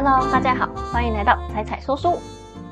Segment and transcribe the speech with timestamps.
[0.00, 2.12] Hello，大家好，欢迎来到彩彩说书。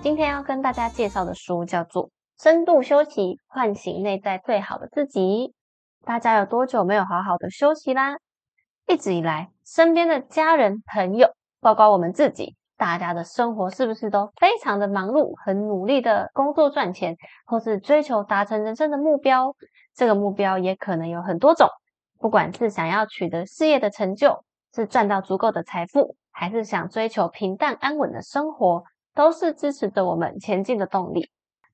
[0.00, 2.06] 今天要跟大家介绍的书叫做
[2.40, 5.20] 《深度休息，唤醒内在最好的自己》。
[6.06, 8.14] 大家有多久没有好好的休息啦？
[8.86, 11.28] 一直以来，身边的家人、朋友，
[11.60, 19.52] 包括我们自己，大家的生活是不是都非常的忙碌，很努力的工作赚钱，或是追求达成人生的目标？
[19.96, 21.68] 这个目标也可能有很多种，
[22.20, 26.14] 不管是想要取得事业的成就，是赚到足够的财富。
[26.38, 31.30] 还是想追求平淡安稳的生活，都是支持着我们前进的动力。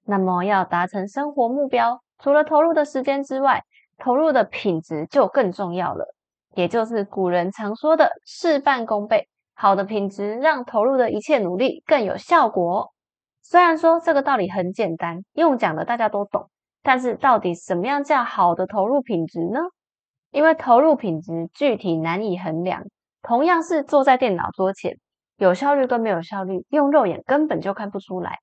[0.07, 3.65] 那么，要达成生活目标，除了投入的时间之外，
[3.99, 6.15] 投入的品质就更重要了。
[6.55, 12.93] 也就是古人常说的“事半功倍”，好的品质让投入的一切努力更有效果。
[13.43, 16.49] 虽然说这个道理很简单，用讲的大家都懂，
[16.85, 19.59] 但是到底什么样叫好的投入品质呢？
[20.31, 22.85] 因为投入品质具体难以衡量。
[23.23, 24.99] 同样是坐在电脑桌前，
[25.37, 28.39] 有效率跟没有效率，用肉眼根本就看不出来。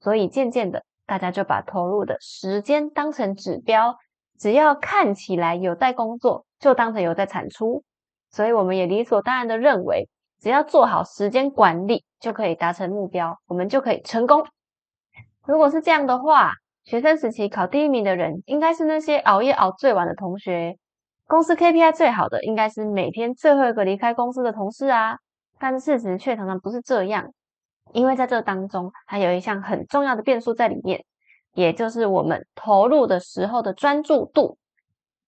[0.00, 3.96] 所以渐渐的，大家就把投入的时间当成指标，
[4.38, 7.82] 只要看起来有在工作，就当成有在产出。
[8.30, 10.08] 所以我们也理所当然的认为，
[10.40, 14.46] 只要做好时间管理，就可以达成目标，我们就可以成功。
[15.44, 16.52] 如果是这样的话，
[16.84, 20.78] 学生时期考第一名的人，应该是那些熬夜熬最晚的同学。
[21.30, 25.16] 公司 KPI 最好的应该是每天最后一个离开公司的同事啊，
[25.60, 27.32] 但事实却常常不是这样，
[27.92, 31.04] 因为在这当中还有一项很重要的变数在里面，
[31.54, 34.58] 也就是我们投入的时候的专注度。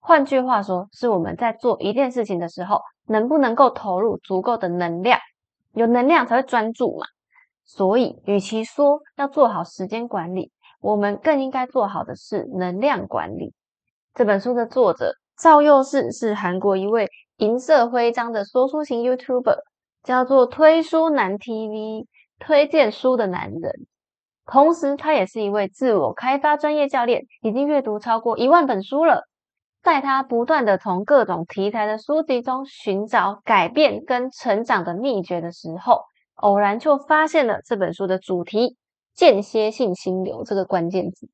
[0.01, 5.21] 换句话说，是我们在做一件事情的时候，能不能够投入足够的能量？
[5.73, 7.07] 有能量才会专注嘛。
[7.65, 13.55] 所以，与其说要做好时间管理，我们更应该做好的是能量管理。
[14.15, 15.22] 这本书的作者。
[15.43, 19.57] 赵佑士是韩国一位银色徽章的说书型 YouTuber，
[20.05, 22.07] 叫做推书男 TV，
[22.39, 23.73] 推荐书的男人。
[24.47, 29.23] 同时，他也是一位自我开发专业教练，已经阅读超过一万本书了。
[29.83, 36.03] 在他不断的从各种题材的书籍中寻找改变跟成长的秘诀的时候，
[36.37, 38.77] 偶然就发现了这本书的主题
[39.13, 41.29] “间歇性心流”这个关键字。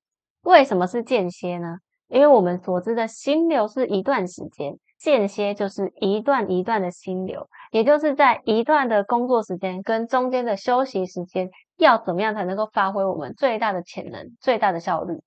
[0.45, 1.77] 为什么是间歇呢？
[2.09, 15.21] 因为我们所知的心流是一段时间，间歇就是一段一段的心流，也就是在一段的工作时间跟中间的休息时间，要怎么样才能够发挥我们最大的潜能、最大的效率？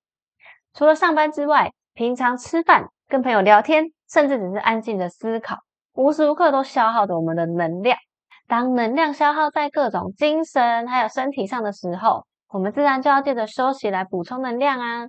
[0.73, 5.57] 除了上班之外，平常吃饭、跟朋友聊天，甚至只是安静的思考，
[5.93, 7.97] 无时无刻都消耗着我们的能量。
[8.47, 15.07] 当能量消耗在各种精神还有身体上的时候，我们自然就要借着休息来补充能量啊。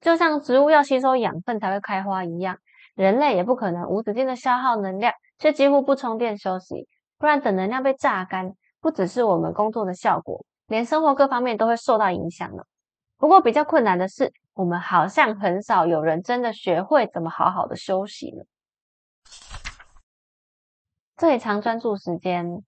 [0.00, 2.56] 就像植物要吸收养分才会开花一样，
[2.94, 6.88] 人类也不可能无止境的消耗能量，却几乎不充电休息，
[7.18, 12.64] 不然等能量被榨干，不只是我们工作的效果，连生活各方面都会受到影响了。
[13.16, 18.44] 不过比较困难的是，我们好像很少有人真的学会怎么好好的休息了。
[21.16, 22.62] 最长专注时间，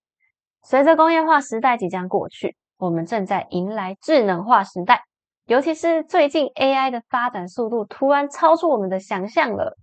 [0.63, 5.05] 随着工业化时代即将过去，我们正在迎来智能化时代。
[5.47, 9.77] 尤其是最近 AI 的发展速度突然超出我们的想象了，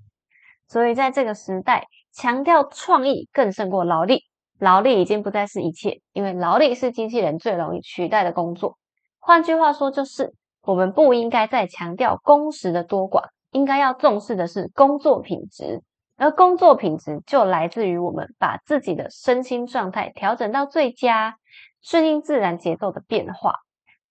[0.68, 4.23] 所以在这个时代，强调创意更胜过劳力。
[4.59, 8.78] 劳力已经不再是一切，因为劳力是机器人最容易取代的工作。
[9.19, 15.84] 换句话说，就是我们不应该再强调工时的多寡，应该要重视的是工作品质。
[16.16, 21.38] 而工作品质就来自于我们把自己的身心状态调整到最佳，
[21.84, 23.53] 顺应自然节奏的变化。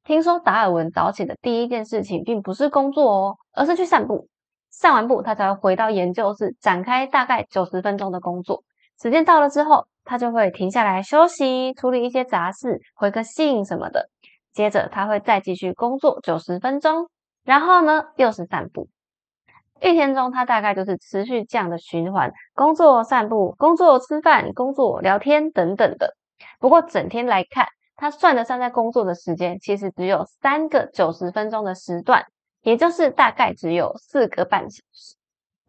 [0.06, 4.28] 听说达尔文早起的第一件事情并不是工作哦，而是去散步。
[4.70, 8.62] 散完步，他才会回到研究室，展开大概九十分钟的工作。
[9.02, 14.08] 时间到了之后，他就会停下来休息，处理一些杂事，回个信什么的。
[14.52, 17.08] 接着他会再继续工作九十分钟，
[17.44, 18.88] 然后呢又是散步。
[19.80, 26.14] 一天中，他大概就是持续这样的循环：工作、散步、工作、吃饭、工作、聊天等等的。
[26.60, 27.66] 不过整天来看。
[27.96, 32.24] 他算得上在工作的时间，其实只有三个九十分钟的时段，
[32.62, 35.16] 也就是大概只有四个半小时，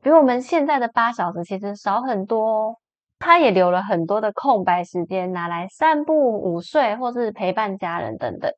[0.01, 2.77] 比我们现在的八小时其实少很多哦。
[3.19, 8.51] 他也留了很多的空白时间，拿来散步、午睡或是陪伴家人等等。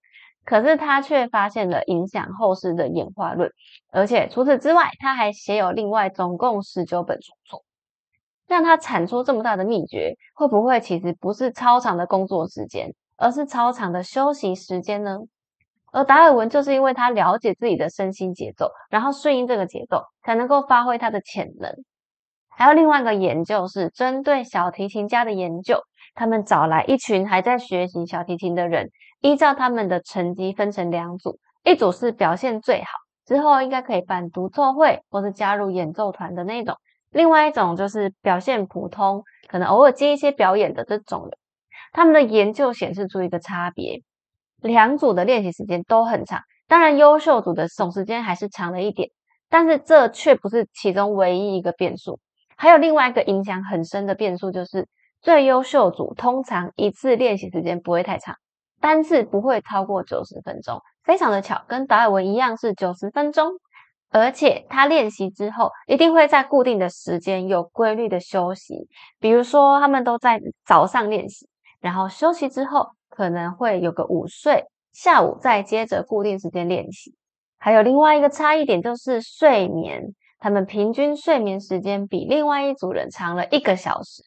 [0.43, 3.49] 可是他却发现了影响后世的演化论，
[3.91, 7.63] 而且除此之外，他还写有另外总共十九本著作。
[8.47, 12.93] 让他产出这么大的秘诀，会不会其实不是超长的工作时间？
[13.19, 15.17] 而是超长的休息时间呢？
[15.91, 21.71] 而达尔文就是因为他了解自己的身心节奏，然后顺应这个节奏，才能够发挥他的潜能。
[22.47, 25.81] 还有另外一个研究是针对小提琴家的研究，
[26.13, 28.89] 他们找来一群还在学习小提琴的人，
[29.21, 32.89] 依照他们的成绩分成两组，一组是表现最好，
[33.25, 36.75] 之后应该可以办独奏会或是加入演奏团的那种；
[37.09, 41.37] 另外一种就是表现普通，可能偶尔接一些表演的这种人。
[41.91, 44.01] 他们的研究显示出一个差别，
[44.61, 49.09] 两组的练习时间都很长，当然优秀组的总时间还是长了一点。
[49.51, 52.19] 但是这却不是其中唯一一个变数，
[52.55, 54.87] 还有另外一个影响很深的变数，就是
[55.21, 58.35] 最优秀组通常一次练习时间不会太长，
[58.79, 63.53] 单次不会超过九十分钟，非常的巧，跟达尔文一样是九十分钟，
[64.11, 68.87] 而且他练习之后一定会在固定的时间有规律的休息，
[69.19, 77.15] 比如说他们都在早上练习，然后休息之后可能会有个午睡，下午再接着固定时间练习。
[77.57, 80.03] 还有另外一个差异点就是睡眠，
[80.39, 84.23] 他们平均睡眠时间比另外一组人长了一个小时。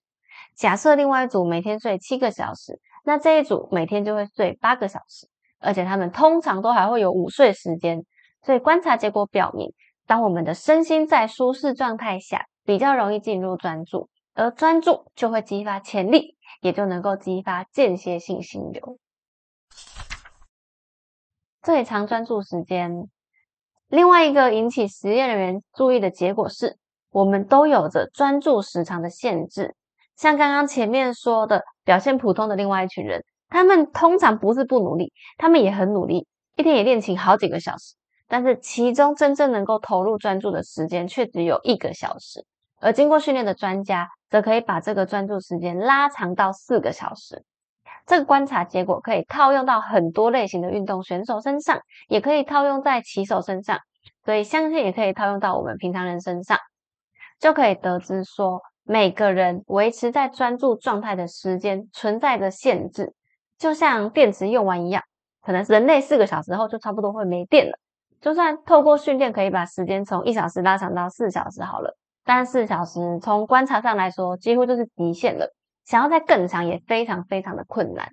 [0.55, 5.27] 假设另外一组每天睡七个小时，那这一组每天就会睡八个小时，
[5.61, 8.05] 而且他们通常都还会有午睡时间。
[8.43, 9.73] 所以观察结果表明，
[10.07, 18.99] 当我们的身心在舒适状态下，比较容易进入专注，而专注就会激发潜力，也就能够激发间歇性心流。
[21.63, 23.09] 最长专注时间。
[23.89, 26.79] 另外一个引起实验人员注意的结果是，
[27.11, 29.77] 我们都有着专注时长的限制。
[30.17, 36.27] 像刚刚前面说的，表现普通的另外一群人，他们通常不是不努力，他们也很努力，
[36.57, 37.95] 一天也练琴好几个小时，
[38.29, 42.47] 但是其中真正能够投入专注的时间却只有一个小时。
[42.83, 47.45] 而经过训练的专家，则可以把这个专注时间拉长到四个小时。
[48.05, 53.79] 这个观察结果可以套用到很多类型的运动选手身上，也可以套用在骑手身上，
[54.25, 56.59] 所以相信也可以套用到我们平常人身上，
[57.39, 63.15] 就可以得知说，每个人维持在专注状态的时间存在着限制，
[63.57, 65.05] 就像电池用完一样，
[65.41, 67.79] 可能人类四个小时后就差不多会没电了。
[68.21, 75.53] 就算透过训练可以把时间从一小时拉长到四小时好了，但四小时从观察上来说，几乎就是极限了。
[75.85, 78.13] 想要再更长也非常非常的困难。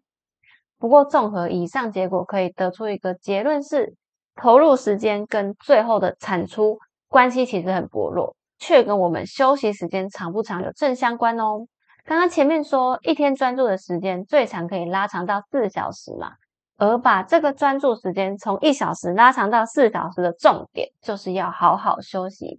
[0.80, 3.96] 不过，综合以上结果，可以得出一个结论是：
[4.36, 11.68] 投入时间跟最后的产出关系其实很薄弱，却跟我们休息时间长不长有正相关哦。
[12.06, 16.32] 刚刚前面说，一天专注的时间最长可以拉长到四小时嘛，
[16.78, 22.58] 而把这个专注时间从一小时拉长到四小时的重点，就是要好好休息，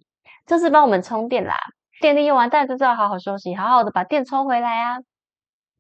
[0.51, 1.55] 就是帮我们充电啦。
[2.01, 4.97] 电力用完，但就是要好好休息，好好的把电充回来啊！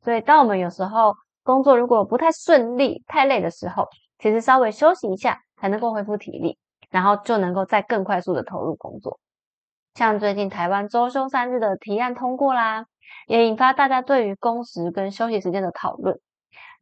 [0.00, 1.12] 所以，当我们有时候
[1.42, 3.88] 工作如果不太顺利、太累的时候，
[4.18, 6.56] 其实稍微休息一下，才能够恢复体力，
[6.88, 9.18] 然后就能够再更快速的投入工作。
[9.94, 12.86] 像最近台湾周休三日的提案通过啦，
[13.26, 16.20] 也引发大家对于工时跟休息时间的讨论。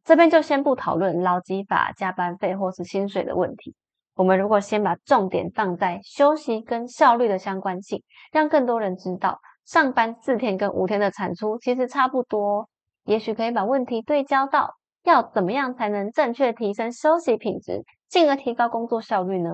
[0.03, 3.73] 这边就先不讨论劳基法、加班费或是薪水的问题。
[4.19, 12.67] 我们如果先把重点放在休息跟效率的相关性，让更多人知道上班四天跟五天的产出其实差不多，
[13.05, 19.51] 也许可以把问题对焦到要怎么样才能正确提升休息品质，进而提高工作效率呢？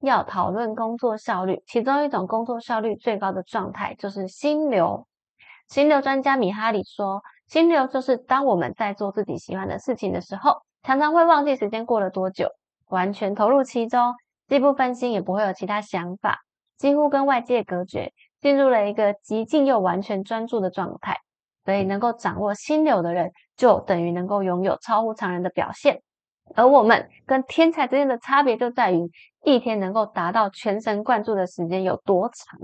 [0.00, 5.06] 要讨论工作效率，其中一种工作效率最高的状态就是心流。
[5.68, 10.65] 心流专家米哈里说，心流就是当我们在做自己喜欢的事情的时候。
[10.86, 12.48] 常常会忘记时间过了多久，
[12.90, 14.14] 完全投入其中，
[14.46, 16.38] 既不分心，也不会有其他想法，
[16.78, 21.16] 几乎跟外界隔绝，进入了一个极静又完全专注的状态。
[21.64, 26.02] 所以，能够掌握心流的人，就等于能够拥有超乎常人的表现。
[26.54, 29.10] 而我们跟天才之间的差别，就在于
[29.42, 32.60] 一天能够达到全神贯注的时间有多长。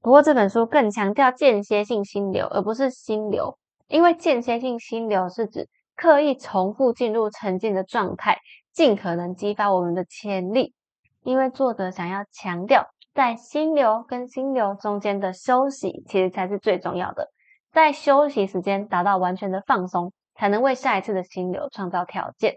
[0.00, 3.56] 不过，这本书更强调间歇性心流，而不是心流，
[3.86, 5.68] 因为间歇性心流是指。
[5.96, 8.38] 刻意重复进入沉浸的状态，
[8.72, 10.74] 尽可能激发我们的潜力。
[11.22, 17.30] 因为作者想要强调，在心流跟心流中间的休息，其实才是最重要的。
[17.72, 22.56] 在休息时间达到完全的放松，才能为下一次的心流创造条件。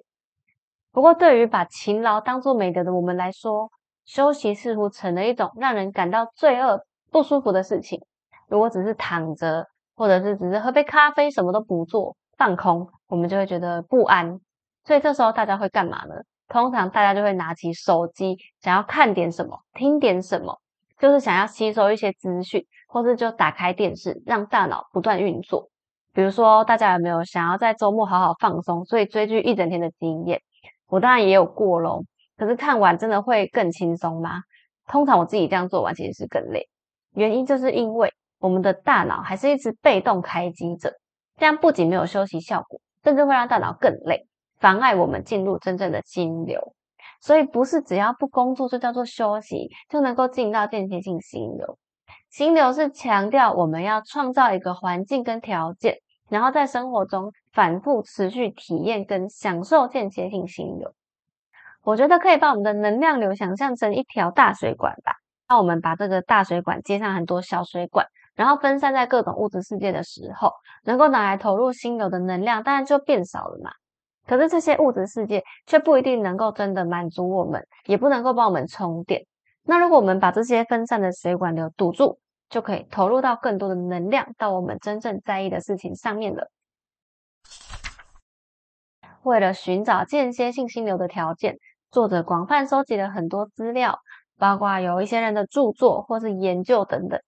[0.91, 3.71] 不过，对于把勤劳当做美德的我们来说，
[4.05, 8.01] 休息似乎成了一种让人感到罪恶、不舒服的事情。
[8.47, 12.15] 如果只是躺着，或者是只是喝杯咖啡，什么都不做。
[12.37, 14.39] 放空，我们就会觉得不安，
[14.85, 16.15] 所以这时候大家会干嘛呢？
[16.47, 20.57] 通常大家就会拿起手机，想要看点什么，听点什么，
[20.97, 25.69] 就是想要吸收一些资讯，或是就打开电视，让大脑不断运作。
[26.13, 30.41] 比如说，大家有没有想要在周末好好放松，所以追剧一整天的经验？
[30.87, 32.01] 我当然也有过咯，
[32.37, 34.41] 可是看完真的会更轻松吗？
[34.87, 36.67] 通常我自己这样做完，其实是更累。
[37.13, 40.93] 原因就是因为我们的大脑还是一直被动开机着，
[41.35, 44.27] 这样不仅没有休息效果，甚至会让大脑更累，
[44.59, 46.73] 妨碍我们进入真正的心流。
[47.19, 51.77] 所以不是只要不工作就叫做休息，就能够进到间歇性心流。
[52.29, 55.97] 心流是强调我们要创造一个环境跟条件，
[56.29, 60.93] 然后在生活中反复持续体验跟享受间歇性心流。
[61.83, 65.13] 我觉得可以把我们的能量流想象成一条大水管吧。
[65.49, 68.05] 那我们把这个大水管接上很多小水管，
[68.37, 70.51] 然后分散在各种物质世界的时候，
[70.83, 73.71] 能够拿来投入心流的能量，当然就变少了嘛。
[74.27, 79.25] 可是这些物质世界却不一定能够真的满足我们，也不能够帮我们充电。
[79.63, 86.51] 那如果我们把这些分散的水管流堵住，就可以投入到更多的能量到我们真正在意的事情上面了。
[89.23, 91.57] 为了寻找间歇性心流的条件，
[91.89, 93.97] 作者广泛收集了很多资料，
[94.37, 97.19] 包括有一些人的著作或是研究等等。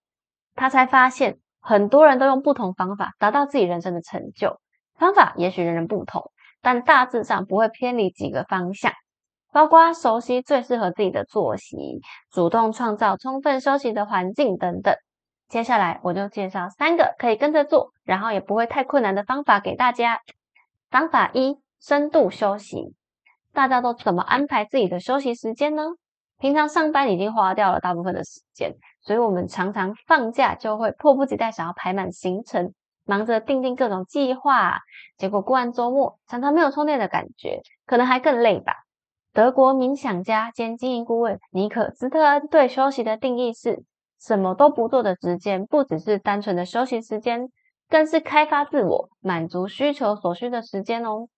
[0.59, 4.59] 他才发现，很多人都用不同方法达到自己人生的成就，
[4.97, 6.31] 方法也许人人不同。
[6.61, 8.91] 但大致上不会偏离几个方向，
[9.53, 14.93] 包括熟悉最适合自己的作息，主动创造充分休息的环境等等。
[15.47, 20.19] 接下来我就介绍三个可以跟着做，然后也不会太困难的方法给大家。
[20.89, 22.93] 方法一：深度休息。
[23.53, 25.83] 大家都怎么安排自己的休息时间呢？
[26.37, 32.73] 平常上班已经花掉了大部分的时间，所以我们常常放假就会迫不及待想要排满行程。
[33.05, 34.81] 忙着定定各种计划，
[35.17, 38.73] 结果过完周末常常没有充电的感觉，可能还更累吧。
[39.33, 43.83] 德国冥想家兼经营顾问尼可兹特恩对休息的定义是：
[44.19, 47.49] 什么都不做的时间，不只是单纯的休息时间，
[47.89, 51.29] 更是开发自我、满足需求所需的时间哦。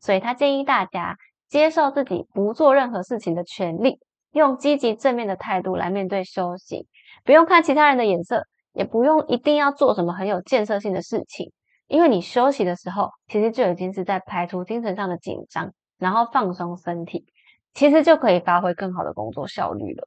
[0.00, 1.16] 所以他建议大家
[1.48, 4.00] 接受自己不做任何事情的权利，
[4.32, 6.88] 用积极正面的态度来面对休息，
[7.24, 8.46] 不用看其他人的眼色。
[8.72, 11.50] 也不用一定要做什么很有建设性的事情，
[11.88, 17.26] 因为你休息的时候，其实就已经是在排除精神上的紧张，然后放松身体，
[17.74, 20.06] 其实就可以发挥更好的工作效率了。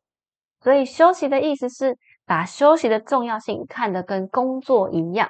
[0.61, 5.27] 所以休息的意思是把休息的重要性看得跟工作一样。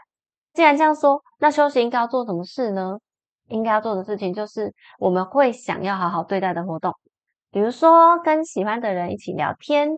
[0.54, 3.00] 既然这样说，那休息应该要做什么事呢？
[3.48, 6.94] 应该要做的事情就是我们会想要好好对待的活动，
[7.50, 9.90] 比如说跟喜欢的人一起聊天。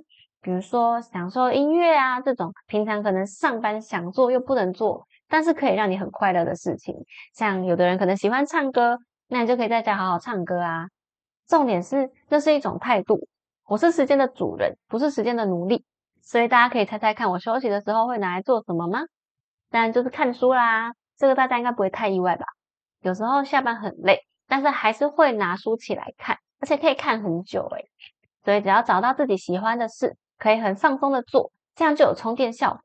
[0.45, 6.93] 比如说享受音乐啊，这种平常可能上班想做又不能做，但是可以让你很快乐的事情。
[7.33, 10.85] 像有的人可能喜欢唱歌，那你就可以在家好好唱歌啊。
[11.47, 13.27] 重点是，这是一种态度。
[13.65, 15.83] 我是时间的主人，不是时间的奴隶。
[16.21, 18.99] 所以大家可以猜猜看，我休息的时候会拿来做什么吗？
[19.71, 20.93] 当然就是看书啦。
[21.17, 22.45] 这个大家应该不会太意外吧？
[23.01, 27.89] 有时候下班很累，但是还是会拿书起来看，而且可以看很久诶。
[28.43, 30.15] 所以只要找到自己喜欢的事。
[30.37, 32.81] 可以很放松的做，这样就有充电效果。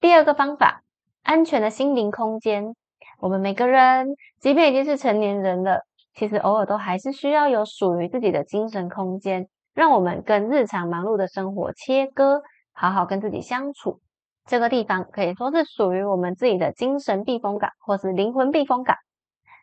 [0.00, 0.82] 第二个方法，
[1.22, 2.74] 安全的心灵空间。
[3.18, 4.08] 我们每个人，
[4.40, 5.80] 即便已经是成年人了，
[6.14, 12.42] 其实偶尔都还是需要有属于自己的精神空间，让我们跟日常忙碌的生活切割，
[12.72, 14.00] 好好跟自己相处。
[14.46, 18.96] 这个地方可以说是属于我们自己的精神避风港，或是灵魂避风港。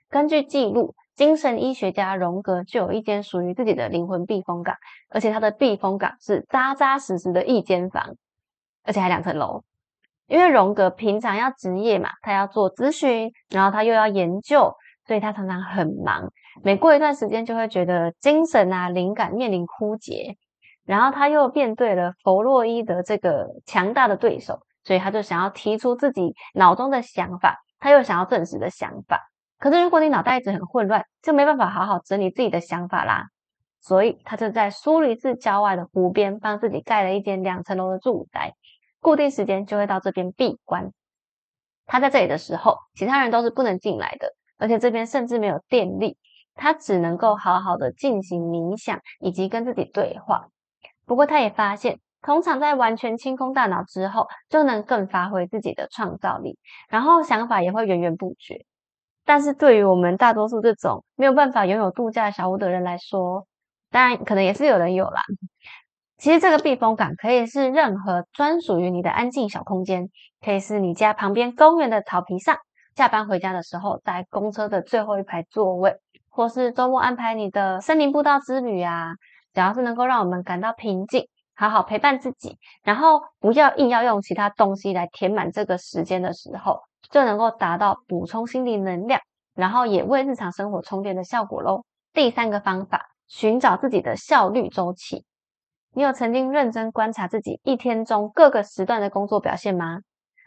[0.10, 0.96] 根据记录。
[1.22, 4.76] 精神医学家荣格就有一间属于自己的灵魂避风港，
[5.12, 8.16] 而且他的避风港是扎扎实实的一间房，
[8.84, 9.62] 而且还两层楼。
[10.26, 14.74] 因为荣格平常要职业嘛，他要做咨询，然后他又要研究，
[15.06, 16.28] 所以他常常很忙。
[16.64, 20.36] 每过一段时间就会觉得精神啊、灵感面临枯竭，
[20.86, 29.20] 然后他又面对了弗洛伊德这个强大的对手，所以他就想要提出自己脑中的想法，他又想要证实的想法。
[29.62, 33.28] 可是，如果你脑袋一直很混乱，就没办法好好整理自己的想法啦。
[33.80, 38.56] 所以，他就在苏黎世郊外的湖边帮自己盖了一间两层楼的住宅，
[39.00, 40.92] 固定时间就会到这边闭关。
[41.86, 46.18] 他在这里的时候，其他人都是不能进来的，而且这边甚至没有电力，
[46.56, 50.48] 他只能够好好的进行冥想以及跟自己对话。
[51.06, 56.58] 不过，他也发现，通常在完全清空大脑之后，就能更发挥自己的创造力，
[56.90, 58.66] 然后想法也会源源不绝。
[59.26, 63.46] 但是对于我们大多数这种没有办法拥有度假小屋的人来说，
[63.90, 65.22] 当然可能也是有人有啦。
[66.18, 70.08] 其实这个避风港可以是任何专属于你的安静小空间，
[70.40, 72.58] 可以是你家旁边公园的草皮上，
[72.96, 75.96] 下班回家的时候在公车的最后一排座位，
[76.30, 79.14] 或是周末安排你的森林步道之旅啊。
[79.54, 86.80] 只要是能够让我们感到平静，好好陪伴自己，然后不要硬要用其他东西来填满这个时间的时候。
[87.12, 89.22] 就能够达到补充心理能量，
[89.54, 91.84] 然后也为日常生活充电的效果喽。
[92.14, 95.26] 第三个方法，寻找自己的效率周期。
[95.94, 100.00] 你有曾经认真观察自己一天中各个时段的工作表现吗？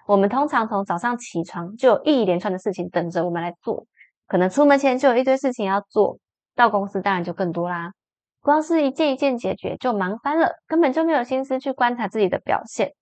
[0.07, 3.87] 我们通常从早上起床就有一连串的事情等着我们来做，
[4.27, 6.19] 可能出门前就有一堆事情要做，
[6.55, 7.93] 到公司当然就更多啦。
[8.41, 12.93] 光是一件一件解决就忙翻了，根本就没有心思去观察自己的表现。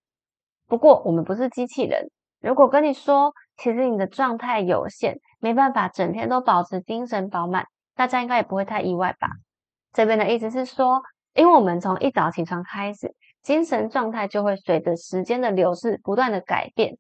[0.68, 2.10] 不过我们不是机器人，
[2.42, 9.28] 如果跟你说，其实你的状态有限，没办法整天都保持精神饱满，大家应该也不会太意外吧？
[9.92, 11.00] 这边的意思是说，
[11.34, 16.96] 因为我们从一早起床开始，精神状态就会随着时间的流逝不断的改变，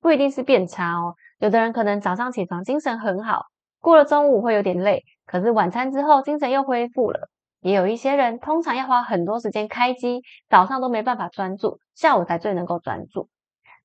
[0.00, 1.14] 不一定是变差哦。
[1.40, 3.42] 有的人可能早上起床精神很好，
[3.80, 7.28] 过了中午会有点累，可是晚餐之后精神又恢复了。
[7.60, 13.28] 也有一些人，通常要花很多时间开机，早上都没办法专注，下午才最能够专注。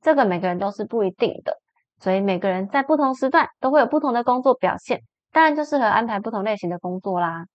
[0.01, 1.57] 这个每个人都是不一定的，
[1.99, 7.45] 所以每个人在不同时段都会有不同的工作表现，当然就适合安排不同类型的工作啦。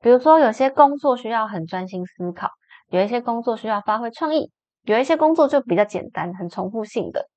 [0.00, 2.48] 比如说，有些工作需要很专心思考，
[2.88, 4.50] 有一些工作需要发挥创意，
[4.84, 7.28] 有一些工作就比较简单，很重复性的。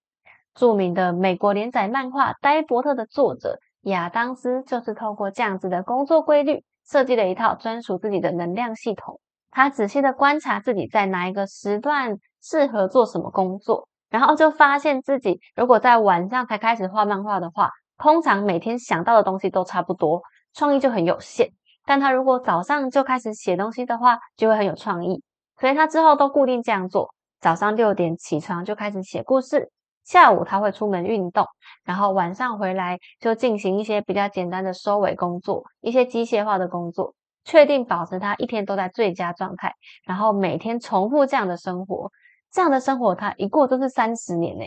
[0.53, 6.63] 著名的美国连载漫画《呆伯特》的作者亚当斯，就是透过这样子的工作规律。
[6.83, 9.21] 设计了一套专属自己的能量系统。
[9.51, 20.21] 他仔细的观察自己在哪一个时段适合做什么工作，然后就发现自己如果在晚上才开始画漫画的话，通常每天想到的东西都差不多，
[20.53, 21.49] 创意就很有限。
[21.85, 25.23] 但他如果早上就开始写东西的话，就会很有创意。
[25.59, 29.71] 所以他之后都固定这样做：早上六点起床就开始写故事。
[30.03, 31.45] 下午他会出门运动，
[31.85, 37.13] 然后晚上回来就进行一些比较简单的收尾工作，一些机械化的工作，
[37.45, 42.11] 确定保持他一天都在最佳状态，然后每天重复这样的生活，
[42.51, 44.65] 这样的生活他一过都是三十年呢。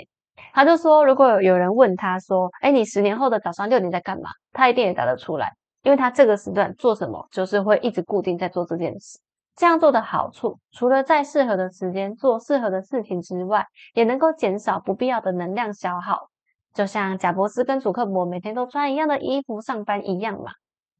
[0.52, 9.18] 他就说，如果有有人问他说：“哎，你十年后的早上六点在干嘛？”他一定也答得出来，因为他这个时段做什么，就是会一直固定在做这件事。
[9.56, 13.64] 这样做的好处，除了在适合的时间做适合的事情之外，
[13.94, 16.28] 也能够减少不必要的能量消耗。
[16.72, 20.50] 就像贾伯斯跟祖克伯每天都穿一样的衣服上班一样嘛，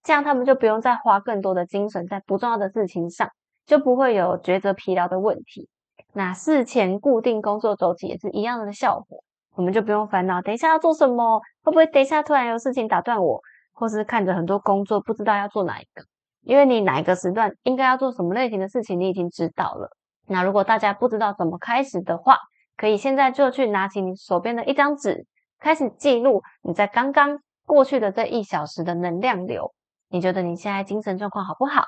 [0.05, 3.29] 这样他们就不用再花更多的精神在不重要的事情上，
[3.67, 5.69] 就不会有抉择疲劳的问题。
[6.15, 9.23] 那事前固定工作周期也是一样的效果，
[9.57, 13.41] 我们就不用烦恼等一下要做什么，会不会等一下突然有事情打断我，
[13.73, 16.05] 或是看着很多工作不知道要做哪一个。
[16.43, 19.89] 因为你哪一个时段应该要做什么类型的事情，你已经知道了。
[20.29, 22.39] 那如果大家不知道怎么开始的话，
[22.77, 25.27] 可以现在就去拿起你手边的一张纸，
[25.59, 29.73] 开始记录你在刚刚过去的这一小时的能量流。
[30.11, 31.85] 你觉得你现在精神状况好不好？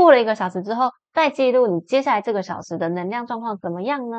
[0.00, 4.16] 过了一个小时之后，再记录你接下来这个小时的能量状况怎么样呢？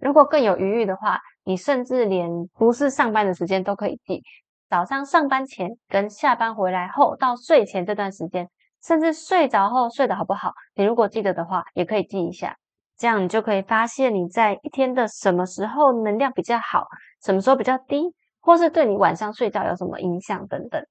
[0.00, 4.20] 如果更有余裕的话，你甚至连不是上班的时间都可以记，
[4.68, 8.48] 早上上班前跟下班回来后到睡前这段时间。
[8.82, 10.54] 甚至睡着后睡得好不好？
[10.74, 12.56] 你如果记得的话，也可以记一下，
[12.98, 16.88] 这样你就可以发现你在一天的什么时候能量比较好，
[17.24, 20.84] 什么时候比较低，或是对你晚上睡觉有什么影响等等，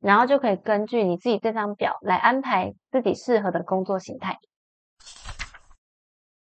[0.00, 4.38] 然后就可以根据你自己这张表来安排自己适合的工作形态。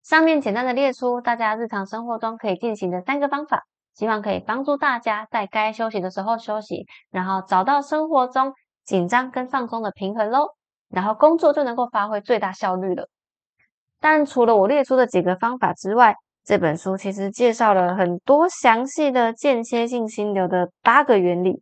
[0.04, 8.54] 上面简单的列出大家日常生活中可以进行的三个方法，希望可以帮助大家在该休息的时候休息，然后找到生活中
[8.86, 10.48] 紧张跟放松的平衡喽。
[10.90, 13.08] 然后工作就能够发挥最大效率了。
[14.00, 21.60] 但除了我列出的几个方法之外，这本书其实介绍了很多详细的间歇性心流的八个原理，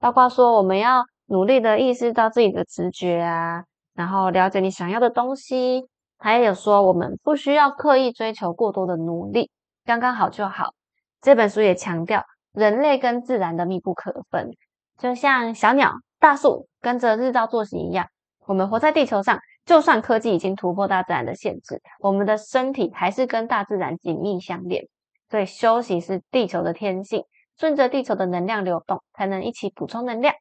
[0.00, 9.50] 包括说我们要努力的意识到自己的直觉啊，然后了解你想要的东西，还有说我们不需要刻意追求过多的努力，
[9.84, 10.74] 刚刚好就好。
[11.20, 14.50] 这本书也强调人类跟自然的密不可分，
[14.98, 18.06] 就像小鸟、大树跟着日照作息一样。
[18.46, 24.84] 我们活在地球上，就算科技已经突破大自然的限制，我们的身体还是跟大自然紧密相连。
[25.30, 27.24] 所以休息是地球的天性，
[27.56, 30.34] 顺着地球的能量流动，才能一起补充能量。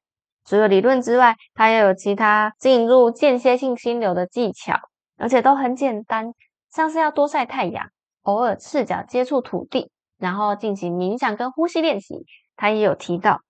[0.45, 4.77] 除了理论之外，它也有其他进入间歇性心流的技巧，
[5.17, 6.33] 而且都很简单，
[6.69, 7.87] 像是要多晒太阳，
[8.23, 12.25] 偶尔赤脚接触土地，然后进行冥想跟呼吸练习。
[12.55, 13.41] 它也有提到，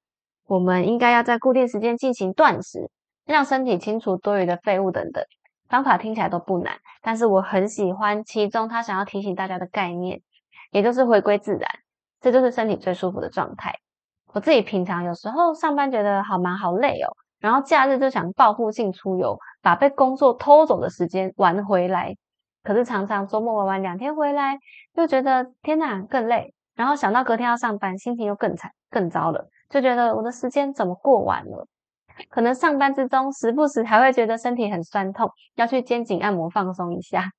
[0.45, 2.89] 我们应该要在固定时间进行断食。
[3.25, 5.23] 让身体清除多余的废物等等
[5.69, 10.21] 方法听起来都不难，但是我很喜欢其中他想要提醒大家的概念，
[10.71, 11.69] 也就是回归自然，
[12.19, 13.79] 这就是身体最舒服的状态。
[14.33, 22.15] 我自己平常有时候上班觉得好忙好累哦，然后假日就想报复性出游，把被工作偷走的时间玩回来。
[22.63, 24.57] 可是常常周末玩完两天回来，
[24.93, 31.67] 又觉得天哪更累，然后想到隔天要上班，心情又更惨更糟了，就觉得我的时间怎么过完了？
[32.29, 37.29] 可能上班之中，时不时还会觉得身体很酸痛，要去肩颈按摩放松一下。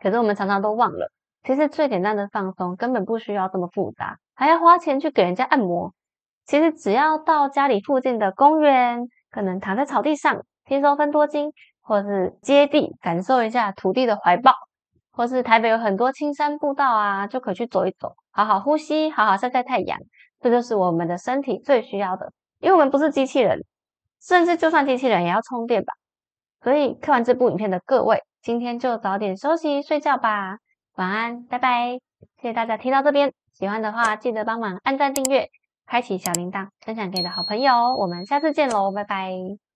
[0.00, 5.92] 可是我们常常都忘了，其实最简单的放松根本不需要这么复杂，还要花钱去给人家按摩。
[6.44, 14.52] 其实只要到家里附近的公园，可能躺在草地上，听说分多金，或是接地感受一下土地的怀抱，
[15.12, 19.98] 或是台北有很多青山步道啊，就可以去走一走，好好呼吸，好好晒晒太阳。
[20.40, 23.64] 这就是我们的身体最需要的，因为我们不是机器人，
[24.20, 25.92] 甚至就算机器人也要充电吧。
[26.62, 30.58] 所以看完这部影片的各位，今天就早点休息睡觉吧，
[30.94, 31.98] 晚安，拜拜。
[32.40, 35.48] 谢谢大家听到这边，喜欢的话记得帮忙按赞订阅。
[35.86, 39.71] 开启小铃铛，分享给你的好朋友，我们下次见喽，拜拜。